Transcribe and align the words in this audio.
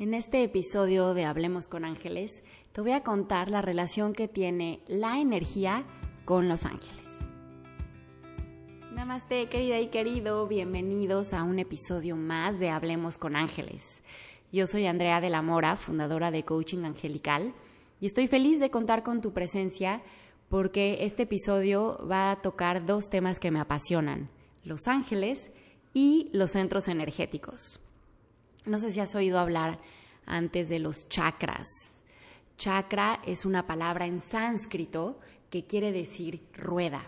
En 0.00 0.14
este 0.14 0.42
episodio 0.42 1.12
de 1.12 1.26
Hablemos 1.26 1.68
con 1.68 1.84
Ángeles, 1.84 2.42
te 2.72 2.80
voy 2.80 2.92
a 2.92 3.02
contar 3.02 3.50
la 3.50 3.60
relación 3.60 4.14
que 4.14 4.28
tiene 4.28 4.80
la 4.86 5.20
energía 5.20 5.84
con 6.24 6.48
los 6.48 6.64
ángeles. 6.64 7.28
Namaste, 8.94 9.44
querida 9.48 9.78
y 9.78 9.88
querido, 9.88 10.48
bienvenidos 10.48 11.34
a 11.34 11.42
un 11.42 11.58
episodio 11.58 12.16
más 12.16 12.58
de 12.58 12.70
Hablemos 12.70 13.18
con 13.18 13.36
Ángeles. 13.36 14.02
Yo 14.50 14.66
soy 14.66 14.86
Andrea 14.86 15.20
de 15.20 15.28
la 15.28 15.42
Mora, 15.42 15.76
fundadora 15.76 16.30
de 16.30 16.46
Coaching 16.46 16.84
Angelical, 16.84 17.52
y 18.00 18.06
estoy 18.06 18.26
feliz 18.26 18.58
de 18.58 18.70
contar 18.70 19.02
con 19.02 19.20
tu 19.20 19.34
presencia 19.34 20.02
porque 20.48 21.04
este 21.04 21.24
episodio 21.24 22.08
va 22.10 22.30
a 22.30 22.40
tocar 22.40 22.86
dos 22.86 23.10
temas 23.10 23.38
que 23.38 23.50
me 23.50 23.60
apasionan, 23.60 24.30
los 24.64 24.88
ángeles 24.88 25.50
y 25.92 26.30
los 26.32 26.52
centros 26.52 26.88
energéticos. 26.88 27.80
No 28.66 28.78
sé 28.78 28.92
si 28.92 29.00
has 29.00 29.14
oído 29.14 29.38
hablar 29.38 29.78
antes 30.26 30.68
de 30.68 30.78
los 30.78 31.08
chakras. 31.08 31.66
Chakra 32.58 33.20
es 33.26 33.44
una 33.44 33.66
palabra 33.66 34.06
en 34.06 34.20
sánscrito 34.20 35.18
que 35.48 35.64
quiere 35.64 35.92
decir 35.92 36.46
rueda. 36.54 37.02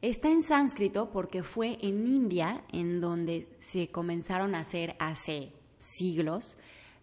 Está 0.00 0.30
en 0.30 0.42
sánscrito 0.42 1.10
porque 1.10 1.42
fue 1.42 1.78
en 1.80 2.06
India 2.06 2.64
en 2.72 3.00
donde 3.00 3.48
se 3.58 3.88
comenzaron 3.88 4.54
a 4.54 4.60
hacer 4.60 4.96
hace 4.98 5.52
siglos 5.78 6.56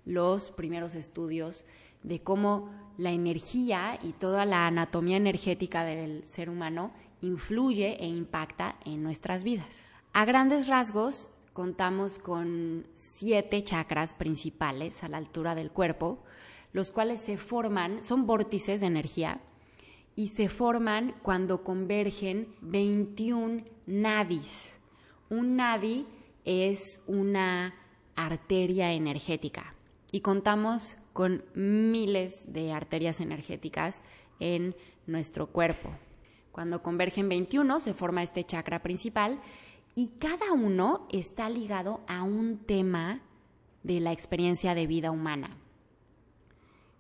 los 0.06 0.50
primeros 0.50 0.96
estudios 0.96 1.66
de 2.04 2.22
cómo 2.22 2.70
la 2.98 3.12
energía 3.12 4.00
y 4.02 4.14
toda 4.14 4.46
la 4.46 4.68
anatomía 4.68 5.18
energética 5.18 5.84
del 5.84 6.26
ser 6.26 6.50
humano 6.50 6.92
influye 7.22 8.02
e 8.04 8.08
impacta 8.08 8.78
en 8.86 9.04
nuestras 9.04 9.44
vidas. 9.44 9.90
A 10.14 10.26
grandes 10.26 10.68
rasgos, 10.68 11.30
contamos 11.54 12.20
con 12.20 12.86
siete 12.96 13.64
chakras 13.64 14.14
principales 14.14 15.04
a 15.04 15.10
la 15.10 15.18
altura 15.18 15.56
del 15.56 15.72
cuerpo, 15.72 16.24
los 16.74 16.92
cuales 16.92 17.20
se 17.20 17.38
forman, 17.38 18.04
son 18.04 18.26
vórtices 18.28 18.82
de 18.82 18.88
energía, 18.88 19.42
y 20.16 20.28
se 20.28 20.50
forman 20.50 21.16
cuando 21.22 21.64
convergen 21.64 22.54
21 22.62 23.64
nadis. 23.86 24.80
Un 25.30 25.56
nadi 25.56 26.06
es 26.44 27.00
una 27.08 27.74
arteria 28.16 28.92
energética 28.92 29.74
y 30.12 30.20
contamos 30.20 30.98
con 31.14 31.44
miles 31.54 32.52
de 32.52 32.74
arterias 32.74 33.22
energéticas 33.22 34.02
en 34.42 34.76
nuestro 35.08 35.48
cuerpo. 35.48 35.90
Cuando 36.52 36.84
convergen 36.84 37.30
21 37.30 37.80
se 37.80 37.94
forma 37.94 38.22
este 38.22 38.44
chakra 38.44 38.82
principal 38.82 39.40
y 40.00 40.14
cada 40.18 40.54
uno 40.54 41.08
está 41.12 41.50
ligado 41.50 42.00
a 42.08 42.24
un 42.24 42.60
tema 42.60 43.20
de 43.84 44.00
la 44.00 44.14
experiencia 44.14 44.74
de 44.74 44.88
vida 44.88 45.12
humana. 45.12 45.58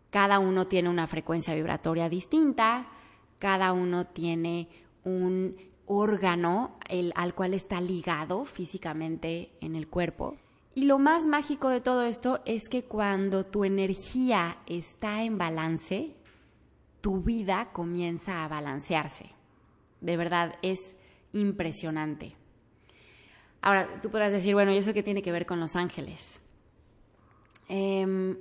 Cada 0.09 0.39
uno 0.39 0.65
tiene 0.65 0.89
una 0.89 1.07
frecuencia 1.07 1.55
vibratoria 1.55 2.09
distinta, 2.09 2.89
cada 3.37 3.71
uno 3.71 4.07
tiene 4.07 4.67
un 5.05 5.55
órgano 5.85 6.77
al 7.15 7.35
cual 7.35 7.53
está 7.53 7.79
ligado 7.79 8.43
físicamente 8.43 9.53
en 9.61 9.77
el 9.77 9.87
cuerpo. 9.87 10.35
Y 10.75 10.83
lo 10.83 10.99
más 10.99 11.25
mágico 11.25 11.69
de 11.69 11.79
todo 11.79 12.03
esto 12.03 12.41
es 12.45 12.67
que 12.67 12.83
cuando 12.83 13.45
tu 13.45 13.63
energía 13.63 14.57
está 14.65 15.23
en 15.23 15.37
balance, 15.37 16.17
tu 16.99 17.21
vida 17.21 17.71
comienza 17.71 18.43
a 18.43 18.49
balancearse. 18.49 19.31
De 20.01 20.17
verdad, 20.17 20.55
es 20.61 20.97
impresionante. 21.31 22.38
Ahora, 23.61 23.99
tú 24.01 24.09
podrás 24.09 24.31
decir, 24.31 24.53
bueno, 24.53 24.71
¿y 24.71 24.77
eso 24.77 24.93
qué 24.93 25.03
tiene 25.03 25.21
que 25.21 25.31
ver 25.31 25.45
con 25.45 25.59
los 25.59 25.75
ángeles? 25.75 26.41
Em, 27.67 28.37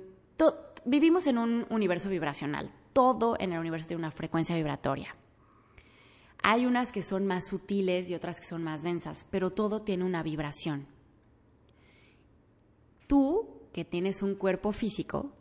vivimos 0.85 1.27
en 1.27 1.37
un 1.37 1.65
universo 1.69 2.09
vibracional. 2.09 2.71
Todo 2.93 3.35
en 3.39 3.53
el 3.53 3.59
universo 3.59 3.87
tiene 3.87 4.01
una 4.01 4.11
frecuencia 4.11 4.55
vibratoria. 4.55 5.15
Hay 6.41 6.65
unas 6.65 6.91
que 6.91 7.03
son 7.03 7.27
más 7.27 7.45
sutiles 7.45 8.09
y 8.09 8.15
otras 8.15 8.39
que 8.39 8.45
son 8.45 8.63
más 8.63 8.81
densas, 8.81 9.25
pero 9.29 9.51
todo 9.51 9.81
tiene 9.81 10.05
una 10.05 10.23
vibración. 10.23 10.87
Tú, 13.07 13.67
que 13.73 13.83
tienes 13.83 14.21
un 14.21 14.35
cuerpo 14.35 14.71
físico, 14.71 15.33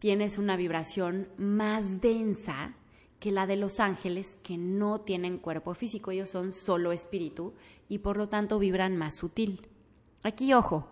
tienes 0.00 0.38
una 0.38 0.56
vibración 0.56 1.28
más 1.36 2.00
densa 2.00 2.74
que 3.20 3.30
la 3.30 3.46
de 3.46 3.56
los 3.56 3.80
ángeles 3.80 4.38
que 4.42 4.56
no 4.56 5.02
tienen 5.02 5.38
cuerpo 5.38 5.74
físico, 5.74 6.10
ellos 6.10 6.30
son 6.30 6.52
solo 6.52 6.90
espíritu 6.90 7.52
y 7.88 7.98
por 7.98 8.16
lo 8.16 8.28
tanto 8.28 8.58
vibran 8.58 8.96
más 8.96 9.14
sutil. 9.14 9.68
Aquí 10.22 10.52
ojo, 10.54 10.88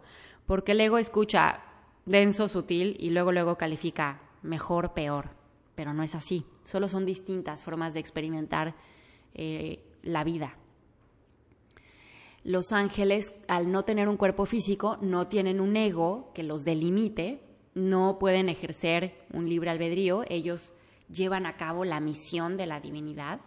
porque 0.47 0.73
el 0.73 0.81
ego 0.83 0.99
escucha 0.99 1.63
denso, 2.05 2.49
sutil 2.49 2.97
y 3.01 3.11
luego 3.11 3.33
luego 3.33 3.57
califica 3.57 4.21
mejor, 4.43 4.93
peor, 4.93 5.31
pero 5.75 5.95
no 5.95 6.03
es 6.03 6.15
así, 6.15 6.45
solo 6.65 6.89
son 6.89 7.07
distintas 7.07 7.63
formas 7.63 7.95
de 7.95 8.01
experimentar 8.01 8.77
eh, 9.35 9.83
la 10.03 10.23
vida. 10.23 10.57
Los 12.45 12.73
ángeles, 12.73 13.35
al 13.47 13.73
no 13.73 13.85
tener 13.85 14.09
un 14.09 14.17
cuerpo 14.17 14.47
físico, 14.47 14.99
no 15.01 15.29
tienen 15.29 15.61
un 15.61 15.77
ego 15.77 16.31
que 16.35 16.43
los 16.43 16.65
delimite, 16.65 17.43
no 17.75 18.19
pueden 18.19 18.49
ejercer 18.49 19.27
un 19.33 19.49
libre 19.49 19.71
albedrío, 19.71 20.25
ellos 20.29 20.73
llevan 21.11 21.47
a 21.47 21.57
cabo 21.57 21.85
la 21.85 22.01
misión 22.01 22.57
de 22.57 22.67
la 22.67 22.81
divinidad 22.81 23.41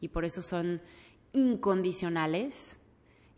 y 0.00 0.08
por 0.08 0.24
eso 0.24 0.42
son 0.42 0.80
incondicionales 1.32 2.78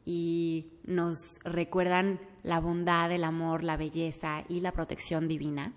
y 0.05 0.73
nos 0.85 1.41
recuerdan 1.45 2.21
la 2.43 2.61
bondad, 2.61 3.13
el 3.13 3.25
amor, 3.25 3.63
la 3.63 3.77
belleza 3.77 4.45
y 4.49 4.61
la 4.61 4.73
protección 4.73 5.29
divina. 5.29 5.75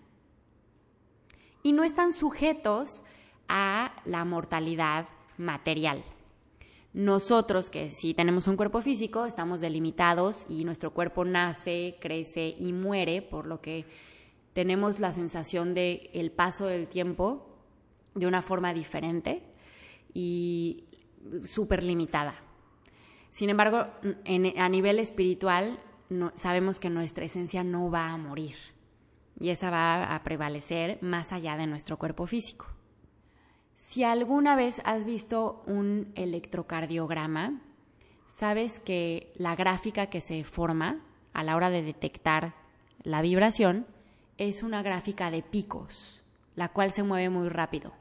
Y 1.62 1.74
no 1.74 1.84
están 1.84 2.14
sujetos 2.14 3.04
a 3.48 3.94
la 4.06 4.26
mortalidad 4.26 5.08
material. 5.38 6.04
Nosotros, 6.94 7.70
que 7.70 7.90
sí 7.90 8.14
tenemos 8.14 8.48
un 8.48 8.56
cuerpo 8.56 8.82
físico, 8.82 9.26
estamos 9.26 9.62
delimitados 9.62 10.46
y 10.48 10.64
nuestro 10.64 10.94
cuerpo 10.94 11.26
nace, 11.26 11.98
crece 12.00 12.54
y 12.58 12.72
muere, 12.72 13.22
por 13.22 13.48
lo 13.48 13.62
que 13.62 13.86
tenemos 14.54 15.00
la 15.00 15.12
sensación 15.12 15.74
de 15.74 16.12
el 16.14 16.32
paso 16.32 16.68
del 16.68 16.88
tiempo 16.88 17.53
de 18.16 18.28
una 18.28 18.42
forma 18.42 18.74
diferente 18.74 19.44
y 20.14 20.86
súper 21.44 21.84
limitada. 21.84 22.36
Sin 23.30 23.50
embargo, 23.50 23.88
a 24.58 24.70
nivel 24.70 25.00
espiritual, 25.00 25.80
sabemos 26.36 26.80
que 26.80 26.90
nuestra 26.90 27.26
esencia 27.26 27.64
no 27.64 27.90
va 27.90 28.10
a 28.10 28.18
morir 28.18 28.56
y 29.40 29.50
esa 29.50 29.72
va 29.72 30.16
a 30.16 30.24
prevalecer 30.24 31.00
más 31.02 31.34
allá 31.34 31.58
de 31.58 31.66
nuestro 31.66 31.98
cuerpo 31.98 32.28
físico. 32.28 32.68
Si 33.76 34.04
alguna 34.04 34.56
vez 34.56 34.82
has 34.86 35.06
visto 35.06 35.64
un 35.66 36.12
electrocardiograma, 36.16 37.62
sabes 38.28 38.80
que 38.80 39.34
la 39.36 39.56
gráfica 39.56 40.08
que 40.08 40.22
se 40.22 40.44
forma 40.44 41.02
a 41.34 41.44
la 41.44 41.56
hora 41.56 41.72
de 41.72 41.82
detectar 41.82 42.54
la 43.02 43.22
vibración 43.24 43.88
es 44.38 44.62
una 44.62 44.84
gráfica 44.84 45.32
de 45.32 45.42
picos, 45.42 46.24
la 46.56 46.70
cual 46.70 46.92
se 46.92 47.04
mueve 47.04 47.30
muy 47.30 47.50
rápido 47.50 47.94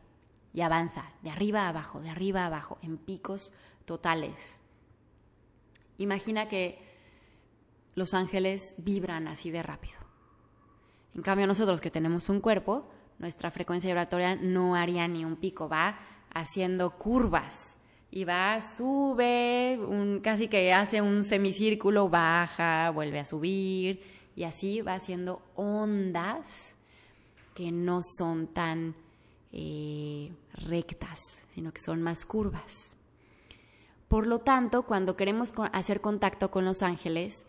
y 0.55 0.61
avanza 0.61 1.05
de 1.23 1.31
arriba 1.31 1.63
a 1.63 1.69
abajo, 1.69 2.01
de 2.01 2.11
arriba 2.11 2.47
abajo, 2.47 2.79
en 2.83 2.99
picos 2.99 3.53
totales. 3.85 4.59
Imagina 5.99 6.49
que 6.49 6.79
los 7.95 8.15
ángeles 8.15 8.75
vibran 8.79 9.29
así 9.29 9.51
de 9.51 9.63
rápido. 9.63 9.99
En 11.15 11.23
cambio, 11.23 11.47
nosotros 11.47 11.81
que 11.81 11.91
tenemos 11.91 12.29
un 12.29 12.41
cuerpo, 12.41 12.89
nuestra 13.19 13.51
frecuencia 13.51 13.89
vibratoria 13.89 14.35
no 14.37 14.75
haría 14.75 15.07
ni 15.09 15.25
un 15.25 15.37
pico, 15.37 15.69
va 15.69 15.99
haciendo 16.33 16.99
curvas 16.99 17.77
y 18.11 18.25
va, 18.25 18.61
sube, 18.61 19.79
un, 19.79 20.21
casi 20.21 20.49
que 20.49 20.73
hace 20.73 21.01
un 21.01 21.25
semicírculo, 21.25 22.09
baja, 22.09 22.91
vuelve 22.91 23.21
a 23.21 23.25
subir 23.25 24.03
y 24.35 24.45
así 24.45 24.81
va 24.81 24.95
haciendo 24.95 25.43
ondas 25.55 26.75
que 27.55 27.71
no 27.71 28.01
son 28.03 28.49
tan 28.49 28.95
eh, 29.53 30.33
rectas, 30.55 31.45
sino 31.55 31.73
que 31.73 31.81
son 31.81 32.03
más 32.03 32.25
curvas. 32.25 32.97
Por 34.09 34.27
lo 34.27 34.39
tanto, 34.41 34.83
cuando 34.83 35.17
queremos 35.17 35.55
hacer 35.73 36.01
contacto 36.01 36.51
con 36.51 36.65
los 36.65 36.83
ángeles, 36.83 37.47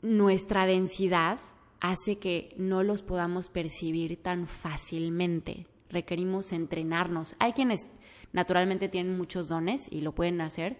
nuestra 0.00 0.66
densidad 0.66 1.38
hace 1.80 2.18
que 2.18 2.54
no 2.56 2.82
los 2.82 3.02
podamos 3.02 3.48
percibir 3.48 4.22
tan 4.22 4.46
fácilmente. 4.46 5.66
Requerimos 5.90 6.52
entrenarnos. 6.52 7.34
Hay 7.38 7.52
quienes 7.52 7.86
naturalmente 8.32 8.88
tienen 8.88 9.16
muchos 9.16 9.48
dones 9.48 9.88
y 9.90 10.00
lo 10.00 10.12
pueden 10.14 10.40
hacer, 10.40 10.76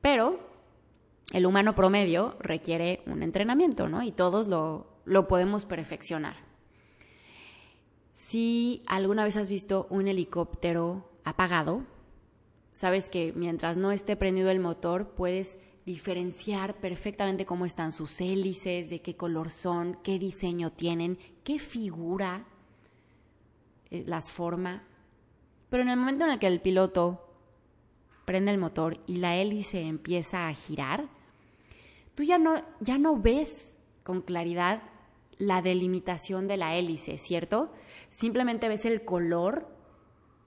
pero 0.00 0.40
el 1.32 1.46
humano 1.46 1.74
promedio 1.74 2.36
requiere 2.40 3.02
un 3.06 3.22
entrenamiento, 3.22 3.88
¿no? 3.88 4.02
Y 4.02 4.12
todos 4.12 4.48
lo, 4.48 4.86
lo 5.04 5.28
podemos 5.28 5.64
perfeccionar. 5.64 6.51
Si 8.26 8.82
alguna 8.86 9.24
vez 9.24 9.36
has 9.36 9.50
visto 9.50 9.86
un 9.90 10.08
helicóptero 10.08 11.10
apagado, 11.22 11.84
sabes 12.72 13.10
que 13.10 13.32
mientras 13.34 13.76
no 13.76 13.90
esté 13.90 14.16
prendido 14.16 14.50
el 14.50 14.60
motor 14.60 15.10
puedes 15.10 15.58
diferenciar 15.84 16.76
perfectamente 16.76 17.44
cómo 17.44 17.66
están 17.66 17.92
sus 17.92 18.20
hélices, 18.20 18.88
de 18.88 19.02
qué 19.02 19.16
color 19.16 19.50
son, 19.50 19.98
qué 20.02 20.18
diseño 20.18 20.70
tienen, 20.70 21.18
qué 21.44 21.58
figura 21.58 22.46
eh, 23.90 24.04
las 24.06 24.30
forma. 24.30 24.84
Pero 25.68 25.82
en 25.82 25.90
el 25.90 25.98
momento 25.98 26.24
en 26.24 26.30
el 26.30 26.38
que 26.38 26.46
el 26.46 26.62
piloto 26.62 27.28
prende 28.24 28.52
el 28.52 28.58
motor 28.58 28.98
y 29.06 29.16
la 29.16 29.36
hélice 29.36 29.82
empieza 29.82 30.48
a 30.48 30.54
girar, 30.54 31.08
tú 32.14 32.22
ya 32.22 32.38
no, 32.38 32.54
ya 32.80 32.96
no 32.98 33.16
ves 33.16 33.74
con 34.04 34.22
claridad 34.22 34.80
la 35.42 35.60
delimitación 35.60 36.46
de 36.46 36.56
la 36.56 36.76
hélice, 36.76 37.18
¿cierto? 37.18 37.72
Simplemente 38.10 38.68
ves 38.68 38.84
el 38.84 39.04
color 39.04 39.66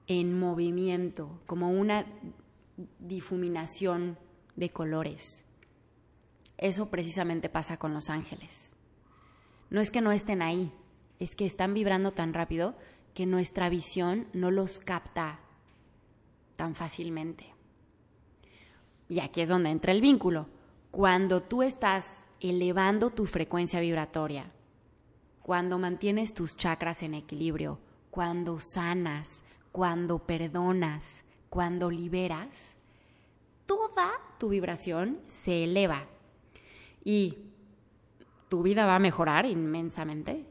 en 0.08 0.40
movimiento, 0.40 1.42
como 1.46 1.70
una 1.70 2.06
difuminación 3.00 4.18
de 4.56 4.70
colores. 4.70 5.44
Eso 6.58 6.90
precisamente 6.90 7.50
pasa 7.50 7.76
con 7.76 7.94
los 7.94 8.10
ángeles. 8.10 8.74
No 9.70 9.82
es 9.82 9.92
que 9.92 10.00
no 10.00 10.14
estén 10.14 10.42
ahí, 10.42 10.72
es 11.20 11.36
que 11.36 11.46
están 11.46 11.74
vibrando 11.74 12.12
tan 12.12 12.34
rápido 12.34 12.74
que 13.14 13.26
nuestra 13.26 13.68
visión 13.68 14.28
no 14.32 14.50
los 14.50 14.80
capta 14.80 15.42
tan 16.56 16.74
fácilmente. 16.74 17.54
Y 19.10 19.20
aquí 19.20 19.42
es 19.42 19.50
donde 19.50 19.72
entra 19.72 19.92
el 19.92 20.00
vínculo. 20.00 20.48
Cuando 20.90 21.44
tú 21.44 21.64
estás 21.64 22.06
elevando 22.40 23.10
tu 23.10 23.26
frecuencia 23.26 23.82
vibratoria, 23.82 24.55
cuando 25.46 25.78
mantienes 25.78 26.34
tus 26.34 26.58
chakras 26.58 27.04
en 27.04 27.14
equilibrio, 27.14 27.80
cuando 28.10 28.60
sanas, 28.60 29.44
cuando 29.72 30.18
perdonas, 30.18 31.24
cuando 31.52 31.92
liberas, 31.92 32.76
toda 33.68 34.10
tu 34.40 34.50
vibración 34.50 35.20
se 35.28 35.66
eleva 35.66 36.08
y 37.04 37.38
tu 38.50 38.64
vida 38.64 38.88
va 38.88 38.96
a 38.96 39.00
mejorar 39.00 39.46
inmensamente, 39.46 40.48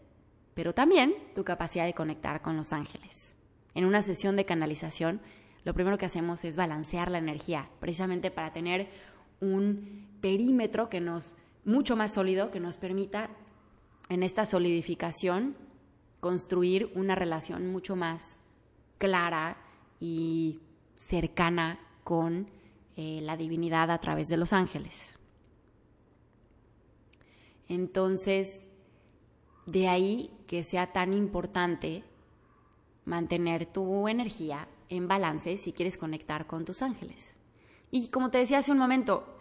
pero 0.54 0.74
también 0.74 1.12
tu 1.34 1.42
capacidad 1.42 1.86
de 1.86 1.94
conectar 1.94 2.40
con 2.40 2.56
los 2.56 2.72
ángeles. 2.72 3.36
En 3.74 3.86
una 3.86 4.00
sesión 4.00 4.36
de 4.36 4.44
canalización, 4.44 5.20
lo 5.64 5.74
primero 5.74 5.98
que 5.98 6.06
hacemos 6.06 6.44
es 6.44 6.54
balancear 6.56 7.10
la 7.10 7.18
energía, 7.18 7.68
precisamente 7.80 8.30
para 8.30 8.52
tener 8.52 8.88
un 9.40 10.06
perímetro 10.20 10.88
que 10.88 11.00
nos 11.00 11.34
mucho 11.64 11.96
más 11.96 12.14
sólido 12.14 12.52
que 12.52 12.60
nos 12.60 12.76
permita 12.76 13.28
en 14.08 14.22
esta 14.22 14.44
solidificación 14.44 15.56
construir 16.20 16.90
una 16.94 17.14
relación 17.14 17.70
mucho 17.70 17.96
más 17.96 18.38
clara 18.98 19.56
y 20.00 20.60
cercana 20.96 21.78
con 22.02 22.48
eh, 22.96 23.20
la 23.22 23.36
divinidad 23.36 23.90
a 23.90 23.98
través 23.98 24.28
de 24.28 24.36
los 24.36 24.52
ángeles. 24.52 25.16
Entonces, 27.68 28.64
de 29.66 29.88
ahí 29.88 30.30
que 30.46 30.62
sea 30.64 30.92
tan 30.92 31.12
importante 31.12 32.04
mantener 33.04 33.66
tu 33.66 34.08
energía 34.08 34.68
en 34.88 35.08
balance 35.08 35.56
si 35.56 35.72
quieres 35.72 35.98
conectar 35.98 36.46
con 36.46 36.64
tus 36.64 36.82
ángeles. 36.82 37.36
Y 37.90 38.08
como 38.08 38.30
te 38.30 38.38
decía 38.38 38.58
hace 38.58 38.72
un 38.72 38.78
momento, 38.78 39.36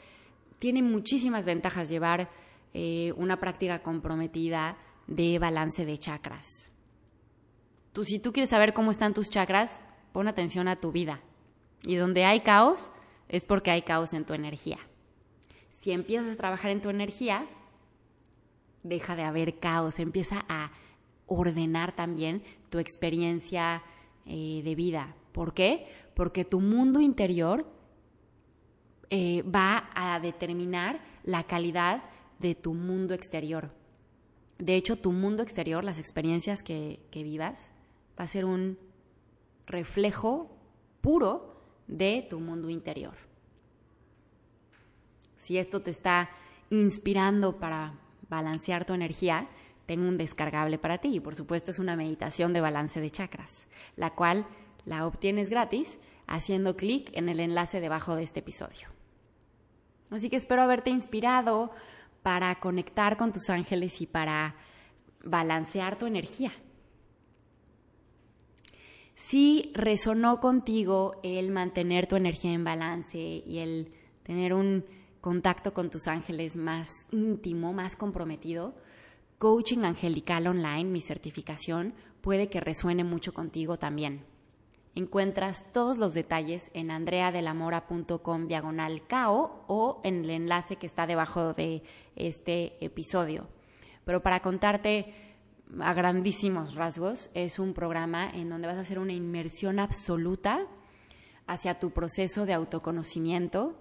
tiene 0.60 0.82
muchísimas 0.82 1.46
ventajas 1.46 1.90
llevar 1.90 2.30
eh, 2.74 3.14
una 3.18 3.40
práctica 3.40 3.84
comprometida 3.84 4.78
de 5.08 5.38
balance 5.40 5.86
de 5.86 5.98
chakras. 5.98 6.72
Tú, 7.92 8.04
si 8.04 8.20
tú 8.20 8.34
quieres 8.34 8.50
saber 8.50 8.74
cómo 8.74 8.92
están 8.92 9.14
tus 9.14 9.30
chakras, 9.30 9.82
pon 10.12 10.28
atención 10.28 10.68
a 10.68 10.78
tu 10.78 10.92
vida. 10.92 11.22
Y 11.84 11.96
donde 11.96 12.26
hay 12.26 12.42
caos, 12.42 12.92
es 13.28 13.46
porque 13.46 13.72
hay 13.72 13.82
caos 13.84 14.14
en 14.14 14.26
tu 14.26 14.34
energía. 14.34 14.80
Si 15.70 15.92
empiezas 15.92 16.34
a 16.34 16.38
trabajar 16.38 16.72
en 16.72 16.82
tu 16.82 16.90
energía, 16.90 17.46
deja 18.84 19.16
de 19.16 19.24
haber 19.24 19.60
caos, 19.60 20.00
empieza 20.00 20.46
a 20.48 20.72
ordenar 21.28 21.96
también 21.96 22.44
tu 22.70 22.80
experiencia 22.80 23.84
eh, 24.26 24.62
de 24.64 24.76
vida. 24.76 25.16
¿Por 25.32 25.54
qué? 25.54 25.88
Porque 26.16 26.46
tu 26.46 26.60
mundo 26.60 27.02
interior 27.02 27.66
eh, 29.10 29.44
va 29.44 29.90
a 29.94 30.20
determinar 30.20 31.02
la 31.24 31.44
calidad 31.44 32.04
de 32.44 32.56
tu 32.56 32.74
mundo 32.74 33.16
exterior. 33.16 33.72
De 34.60 34.76
hecho, 34.76 34.98
tu 34.98 35.12
mundo 35.12 35.42
exterior, 35.42 35.84
las 35.84 35.98
experiencias 35.98 36.62
que 36.62 37.00
vivas, 37.12 37.72
va 38.20 38.26
a 38.26 38.28
ser 38.28 38.46
un 38.46 38.78
reflejo 39.66 40.56
puro 41.02 41.56
de 41.88 42.28
tu 42.30 42.40
mundo 42.40 42.70
interior. 42.70 43.16
Si 45.38 45.58
esto 45.58 45.82
te 45.82 45.92
está 45.92 46.30
inspirando 46.70 47.60
para 47.60 48.00
balancear 48.30 48.86
tu 48.86 48.94
energía, 48.94 49.50
tengo 49.86 50.08
un 50.08 50.18
descargable 50.18 50.78
para 50.78 51.00
ti 51.00 51.16
y 51.16 51.20
por 51.20 51.36
supuesto 51.36 51.72
es 51.72 51.80
una 51.80 51.96
meditación 51.96 52.54
de 52.54 52.62
balance 52.62 53.02
de 53.02 53.10
chakras, 53.10 53.68
la 53.96 54.12
cual 54.16 54.46
la 54.86 55.06
obtienes 55.08 55.50
gratis 55.50 55.98
haciendo 56.28 56.76
clic 56.76 57.10
en 57.14 57.30
el 57.30 57.40
enlace 57.40 57.82
debajo 57.82 58.16
de 58.16 58.24
este 58.24 58.40
episodio. 58.40 58.88
Así 60.10 60.30
que 60.30 60.36
espero 60.36 60.62
haberte 60.62 60.90
inspirado 60.90 61.72
para 62.24 62.56
conectar 62.56 63.18
con 63.18 63.32
tus 63.32 63.50
ángeles 63.50 64.02
y 64.02 64.08
para 64.08 64.56
balancear 65.24 65.98
tu 65.98 66.06
energía. 66.06 66.52
Si 69.16 69.72
resonó 69.76 70.40
contigo 70.40 71.20
el 71.24 71.52
mantener 71.52 72.08
tu 72.08 72.16
energía 72.16 72.54
en 72.54 72.64
balance 72.64 73.20
y 73.20 73.60
el 73.60 73.94
tener 74.24 74.54
un 74.54 74.86
contacto 75.22 75.74
con 75.74 75.90
tus 75.90 76.08
ángeles 76.08 76.56
más 76.56 77.06
íntimo, 77.12 77.74
más 77.74 77.96
comprometido, 77.96 78.74
Coaching 79.38 79.84
Angelical 79.84 80.48
Online, 80.48 80.86
mi 80.86 81.02
certificación, 81.02 81.94
puede 82.22 82.50
que 82.50 82.62
resuene 82.62 83.04
mucho 83.04 83.34
contigo 83.34 83.78
también. 83.78 84.26
Encuentras 84.96 85.72
todos 85.72 85.98
los 85.98 86.14
detalles 86.14 86.70
en 86.76 86.92
andreadelamora.com 86.92 88.48
diagonal 88.48 89.02
cao 89.08 89.64
o 89.68 90.00
en 90.04 90.24
el 90.24 90.30
enlace 90.30 90.76
que 90.76 90.86
está 90.86 91.08
debajo 91.08 91.54
de 91.54 91.82
este 92.16 92.78
episodio. 92.80 93.48
Pero 94.06 94.22
para 94.22 94.42
contarte 94.42 95.16
a 95.80 95.94
grandísimos 95.96 96.76
rasgos, 96.76 97.32
es 97.34 97.58
un 97.58 97.74
programa 97.74 98.30
en 98.36 98.50
donde 98.50 98.68
vas 98.68 98.78
a 98.78 98.82
hacer 98.82 99.00
una 99.00 99.14
inmersión 99.14 99.80
absoluta 99.80 100.68
hacia 101.48 101.80
tu 101.80 101.90
proceso 101.90 102.46
de 102.46 102.54
autoconocimiento, 102.54 103.76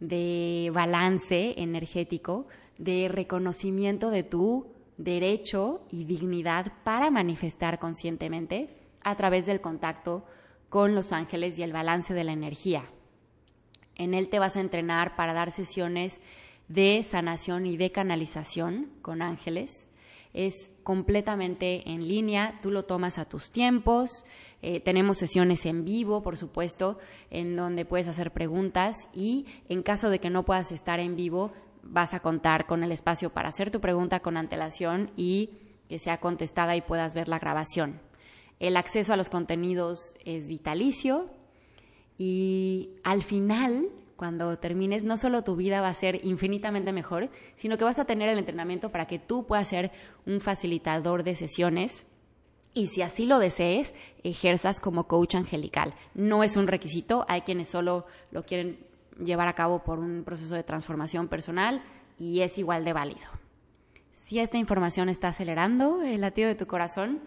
de 0.00 0.70
balance 0.72 1.54
energético, 1.60 2.46
de 2.78 3.08
reconocimiento 3.08 4.08
de 4.08 4.22
tu 4.22 4.68
derecho 4.96 5.82
y 5.90 6.04
dignidad 6.04 6.72
para 6.82 7.10
manifestar 7.10 7.78
conscientemente 7.78 8.74
a 9.02 9.14
través 9.16 9.44
del 9.44 9.60
contacto 9.60 10.24
con 10.76 10.94
los 10.94 11.12
ángeles 11.12 11.58
y 11.58 11.62
el 11.62 11.72
balance 11.72 12.12
de 12.12 12.22
la 12.22 12.32
energía. 12.32 12.84
En 13.94 14.12
él 14.12 14.28
te 14.28 14.38
vas 14.38 14.56
a 14.56 14.60
entrenar 14.60 15.16
para 15.16 15.32
dar 15.32 15.50
sesiones 15.50 16.20
de 16.68 17.02
sanación 17.02 17.64
y 17.64 17.78
de 17.78 17.92
canalización 17.92 18.90
con 19.00 19.22
ángeles 19.22 19.88
es 20.34 20.68
completamente 20.82 21.90
en 21.90 22.06
línea, 22.06 22.60
tú 22.60 22.70
lo 22.70 22.84
tomas 22.84 23.18
a 23.18 23.24
tus 23.24 23.50
tiempos, 23.50 24.26
eh, 24.60 24.80
tenemos 24.80 25.16
sesiones 25.16 25.64
en 25.64 25.86
vivo, 25.86 26.22
por 26.22 26.36
supuesto, 26.36 26.98
en 27.30 27.56
donde 27.56 27.86
puedes 27.86 28.06
hacer 28.06 28.30
preguntas 28.30 29.08
y 29.14 29.46
en 29.70 29.82
caso 29.82 30.10
de 30.10 30.18
que 30.18 30.28
no 30.28 30.44
puedas 30.44 30.72
estar 30.72 31.00
en 31.00 31.16
vivo, 31.16 31.52
vas 31.82 32.12
a 32.12 32.20
contar 32.20 32.66
con 32.66 32.84
el 32.84 32.92
espacio 32.92 33.30
para 33.30 33.48
hacer 33.48 33.70
tu 33.70 33.80
pregunta 33.80 34.20
con 34.20 34.36
antelación 34.36 35.10
y 35.16 35.52
que 35.88 35.98
sea 35.98 36.20
contestada 36.20 36.76
y 36.76 36.82
puedas 36.82 37.14
ver 37.14 37.28
la 37.28 37.38
grabación. 37.38 38.05
El 38.58 38.76
acceso 38.76 39.12
a 39.12 39.16
los 39.16 39.28
contenidos 39.28 40.14
es 40.24 40.48
vitalicio 40.48 41.28
y 42.18 42.90
al 43.04 43.22
final 43.22 43.90
cuando 44.16 44.58
termines, 44.58 45.04
no 45.04 45.16
solo 45.16 45.44
tu 45.44 45.56
vida 45.56 45.80
va 45.80 45.88
a 45.88 45.94
ser 45.94 46.24
infinitamente 46.24 46.92
mejor, 46.92 47.28
sino 47.54 47.76
que 47.76 47.84
vas 47.84 47.98
a 47.98 48.06
tener 48.06 48.28
el 48.30 48.38
entrenamiento 48.38 48.90
para 48.90 49.06
que 49.06 49.18
tú 49.18 49.46
puedas 49.46 49.68
ser 49.68 49.92
un 50.24 50.40
facilitador 50.40 51.22
de 51.22 51.36
sesiones 51.36 52.06
y 52.72 52.88
si 52.88 53.02
así 53.02 53.26
lo 53.26 53.38
desees, 53.38 53.94
ejerzas 54.22 54.80
como 54.80 55.06
coach 55.06 55.34
angelical. 55.34 55.94
No 56.14 56.42
es 56.42 56.56
un 56.56 56.66
requisito, 56.66 57.24
hay 57.28 57.42
quienes 57.42 57.68
solo 57.68 58.06
lo 58.30 58.44
quieren 58.44 58.78
llevar 59.22 59.48
a 59.48 59.54
cabo 59.54 59.82
por 59.82 59.98
un 59.98 60.24
proceso 60.24 60.54
de 60.54 60.62
transformación 60.62 61.28
personal 61.28 61.82
y 62.18 62.40
es 62.40 62.58
igual 62.58 62.84
de 62.84 62.92
válido. 62.92 63.28
Si 64.24 64.40
esta 64.40 64.58
información 64.58 65.08
está 65.08 65.28
acelerando 65.28 66.02
el 66.02 66.20
latido 66.20 66.48
de 66.48 66.54
tu 66.54 66.66
corazón, 66.66 67.20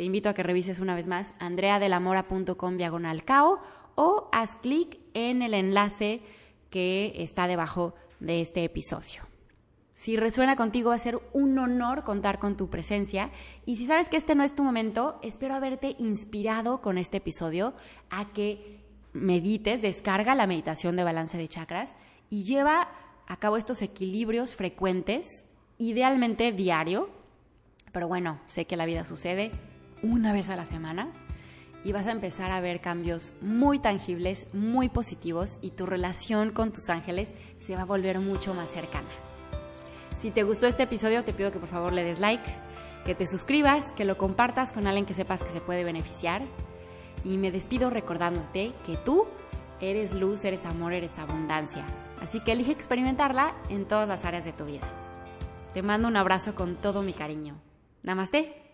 te 0.00 0.04
invito 0.04 0.30
a 0.30 0.32
que 0.32 0.42
revises 0.42 0.80
una 0.80 0.94
vez 0.94 1.08
más 1.08 1.34
andreadelamora.com 1.40 2.78
diagonal 2.78 3.22
cao 3.22 3.60
o 3.96 4.30
haz 4.32 4.56
clic 4.56 4.98
en 5.12 5.42
el 5.42 5.52
enlace 5.52 6.22
que 6.70 7.12
está 7.16 7.46
debajo 7.46 7.94
de 8.18 8.40
este 8.40 8.64
episodio. 8.64 9.28
Si 9.92 10.16
resuena 10.16 10.56
contigo 10.56 10.88
va 10.88 10.94
a 10.94 10.98
ser 10.98 11.20
un 11.34 11.58
honor 11.58 12.02
contar 12.02 12.38
con 12.38 12.56
tu 12.56 12.70
presencia 12.70 13.30
y 13.66 13.76
si 13.76 13.86
sabes 13.86 14.08
que 14.08 14.16
este 14.16 14.34
no 14.34 14.42
es 14.42 14.54
tu 14.54 14.64
momento, 14.64 15.18
espero 15.22 15.52
haberte 15.52 15.96
inspirado 15.98 16.80
con 16.80 16.96
este 16.96 17.18
episodio 17.18 17.74
a 18.08 18.32
que 18.32 18.80
medites, 19.12 19.82
descarga 19.82 20.34
la 20.34 20.46
meditación 20.46 20.96
de 20.96 21.04
balance 21.04 21.36
de 21.36 21.46
chakras 21.46 21.94
y 22.30 22.44
lleva 22.44 22.88
a 23.26 23.36
cabo 23.36 23.58
estos 23.58 23.82
equilibrios 23.82 24.54
frecuentes, 24.54 25.46
idealmente 25.76 26.52
diario, 26.52 27.10
pero 27.92 28.08
bueno, 28.08 28.40
sé 28.46 28.64
que 28.64 28.78
la 28.78 28.86
vida 28.86 29.04
sucede 29.04 29.50
una 30.02 30.32
vez 30.32 30.50
a 30.50 30.56
la 30.56 30.64
semana 30.64 31.08
y 31.84 31.92
vas 31.92 32.06
a 32.06 32.12
empezar 32.12 32.50
a 32.50 32.60
ver 32.60 32.80
cambios 32.80 33.32
muy 33.40 33.78
tangibles, 33.78 34.46
muy 34.52 34.88
positivos 34.88 35.58
y 35.62 35.70
tu 35.70 35.86
relación 35.86 36.50
con 36.50 36.72
tus 36.72 36.90
ángeles 36.90 37.32
se 37.64 37.76
va 37.76 37.82
a 37.82 37.86
volver 37.86 38.18
mucho 38.20 38.54
más 38.54 38.70
cercana. 38.70 39.08
Si 40.18 40.30
te 40.30 40.42
gustó 40.42 40.66
este 40.66 40.82
episodio, 40.82 41.24
te 41.24 41.32
pido 41.32 41.50
que 41.50 41.58
por 41.58 41.68
favor 41.68 41.92
le 41.92 42.04
des 42.04 42.20
like, 42.20 42.44
que 43.06 43.14
te 43.14 43.26
suscribas, 43.26 43.92
que 43.92 44.04
lo 44.04 44.18
compartas 44.18 44.72
con 44.72 44.86
alguien 44.86 45.06
que 45.06 45.14
sepas 45.14 45.42
que 45.42 45.50
se 45.50 45.62
puede 45.62 45.84
beneficiar. 45.84 46.42
Y 47.24 47.38
me 47.38 47.50
despido 47.50 47.90
recordándote 47.90 48.72
que 48.84 48.96
tú 48.98 49.26
eres 49.80 50.12
luz, 50.12 50.44
eres 50.44 50.66
amor, 50.66 50.92
eres 50.92 51.18
abundancia. 51.18 51.86
Así 52.20 52.40
que 52.40 52.52
elige 52.52 52.72
experimentarla 52.72 53.54
en 53.70 53.86
todas 53.86 54.06
las 54.06 54.26
áreas 54.26 54.44
de 54.44 54.52
tu 54.52 54.66
vida. 54.66 54.86
Te 55.72 55.82
mando 55.82 56.08
un 56.08 56.16
abrazo 56.16 56.54
con 56.54 56.76
todo 56.76 57.00
mi 57.02 57.14
cariño. 57.14 57.56
Namaste. 58.02 58.69